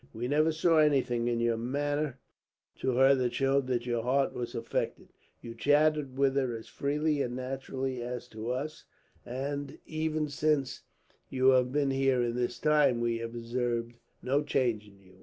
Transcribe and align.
We 0.15 0.27
never 0.27 0.51
saw 0.51 0.79
anything 0.79 1.27
in 1.27 1.39
your 1.39 1.57
manner 1.57 2.19
to 2.79 2.93
her 2.95 3.13
that 3.13 3.35
showed 3.35 3.67
that 3.67 3.85
your 3.85 4.01
heart 4.01 4.33
was 4.33 4.55
affected. 4.55 5.09
You 5.41 5.53
chatted 5.53 6.17
with 6.17 6.35
her 6.37 6.55
as 6.57 6.67
freely 6.67 7.21
and 7.21 7.35
naturally 7.35 8.01
as 8.01 8.27
to 8.29 8.49
us 8.49 8.83
and, 9.27 9.77
even 9.85 10.27
since 10.27 10.81
you 11.29 11.49
have 11.49 11.71
been 11.71 11.91
here 11.91 12.31
this 12.31 12.57
time, 12.57 12.99
we 12.99 13.19
have 13.19 13.35
observed 13.35 13.93
no 14.23 14.41
change 14.41 14.87
in 14.87 14.99
you. 15.01 15.19